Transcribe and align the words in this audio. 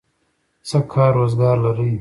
څه 0.67 0.77
کار 0.93 1.11
روزګار 1.19 1.57
لرئ؟ 1.63 1.89